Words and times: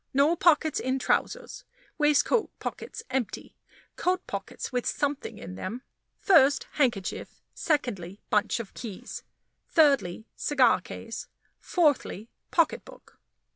No 0.15 0.35
pockets 0.35 0.79
in 0.79 0.97
trousers. 0.97 1.63
Waistcoat 1.99 2.49
pockets 2.57 3.03
empty. 3.11 3.55
Coat 3.97 4.25
pockets 4.25 4.73
with 4.73 4.87
something 4.87 5.37
in 5.37 5.53
them. 5.53 5.83
First, 6.17 6.65
handkerchief; 6.71 7.39
secondly, 7.53 8.19
bunch 8.31 8.59
of 8.59 8.73
keys; 8.73 9.21
thirdly, 9.69 10.25
cigar 10.35 10.81
case; 10.81 11.27
fourthly, 11.59 12.29
pocketbook. 12.49 13.19